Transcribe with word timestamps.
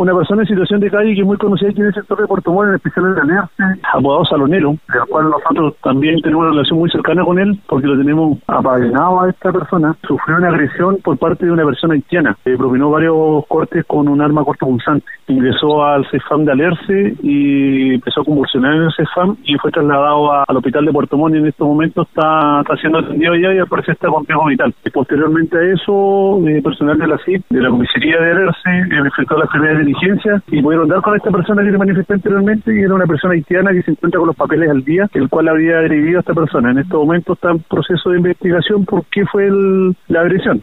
una 0.00 0.14
persona 0.14 0.42
en 0.42 0.48
situación 0.48 0.80
de 0.80 0.90
calle 0.90 1.14
que 1.14 1.20
es 1.20 1.26
muy 1.26 1.36
conocida 1.36 1.68
aquí 1.68 1.80
en 1.80 1.88
el 1.88 1.94
sector 1.94 2.18
de 2.18 2.26
Puerto 2.26 2.52
Montt, 2.52 2.70
en 2.70 2.74
especial 2.76 3.06
en 3.06 3.14
la 3.16 3.24
Nerce, 3.24 3.80
apodado 3.92 4.24
Salonero, 4.24 4.70
del 4.70 5.02
cual 5.10 5.28
nosotros 5.28 5.74
también 5.82 6.20
tenemos 6.22 6.44
una 6.44 6.52
relación 6.52 6.78
muy 6.78 6.90
cercana 6.90 7.22
con 7.22 7.38
él 7.38 7.60
porque 7.68 7.86
lo 7.86 7.98
tenemos 7.98 8.38
apadrinado 8.46 9.20
a 9.20 9.28
esta 9.28 9.52
persona. 9.52 9.94
Sufrió 10.08 10.38
una 10.38 10.48
agresión 10.48 10.96
por 11.04 11.18
parte 11.18 11.44
de 11.44 11.52
una 11.52 11.66
persona 11.66 11.94
haitiana. 11.94 12.34
Eh, 12.46 12.56
propinó 12.56 12.90
varios 12.90 13.44
cortes 13.46 13.84
con 13.84 14.08
un 14.08 14.22
arma 14.22 14.42
cortopunzante. 14.42 15.04
Ingresó 15.28 15.84
al 15.84 16.06
CEFAM 16.10 16.46
de 16.46 16.52
Alerce 16.52 17.14
y 17.22 17.94
empezó 17.94 18.22
a 18.22 18.24
convulsionar 18.24 18.76
en 18.76 18.82
el 18.84 18.92
CEFAM 18.96 19.36
y 19.44 19.56
fue 19.58 19.70
trasladado 19.70 20.32
al 20.32 20.56
hospital 20.56 20.86
de 20.86 20.92
Puerto 20.92 21.18
Montt 21.18 21.34
y 21.34 21.38
en 21.38 21.46
estos 21.46 21.68
momentos 21.68 22.08
está, 22.08 22.60
está 22.62 22.76
siendo 22.76 23.00
atendido 23.00 23.34
ya 23.36 23.52
y 23.52 23.58
al 23.58 23.68
parecer 23.68 23.94
está 23.94 24.08
con 24.08 24.24
riesgo 24.24 24.46
vital. 24.46 24.74
Y 24.82 24.90
posteriormente 24.90 25.58
a 25.58 25.62
eso, 25.74 26.40
eh, 26.48 26.62
personal 26.62 26.96
de 26.96 27.06
la 27.06 27.18
CIP, 27.18 27.44
de 27.50 27.60
la 27.60 27.68
comisaría 27.68 28.18
de 28.18 28.30
Alerce, 28.30 28.70
eh, 28.70 28.98
enfrentó 29.04 29.36
las 29.36 29.48
primeras 29.50 29.89
diligencias 29.90 30.42
y 30.48 30.62
pudieron 30.62 30.88
dar 30.88 31.00
con 31.02 31.16
esta 31.16 31.30
persona 31.30 31.62
que 31.62 31.70
le 31.70 31.78
manifesté 31.78 32.14
anteriormente, 32.14 32.72
que 32.72 32.80
era 32.80 32.94
una 32.94 33.06
persona 33.06 33.34
haitiana 33.34 33.72
que 33.72 33.82
se 33.82 33.90
encuentra 33.92 34.18
con 34.18 34.28
los 34.28 34.36
papeles 34.36 34.70
al 34.70 34.84
día, 34.84 35.08
el 35.14 35.28
cual 35.28 35.48
habría 35.48 35.78
agredido 35.78 36.18
a 36.18 36.20
esta 36.20 36.34
persona. 36.34 36.70
En 36.70 36.78
estos 36.78 36.98
momentos 37.00 37.36
está 37.36 37.50
en 37.50 37.60
proceso 37.60 38.10
de 38.10 38.18
investigación 38.18 38.84
por 38.84 39.04
qué 39.06 39.24
fue 39.26 39.46
el, 39.46 39.96
la 40.08 40.20
agresión. 40.20 40.60